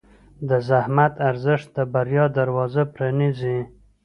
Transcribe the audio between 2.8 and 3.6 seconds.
پرانیزي.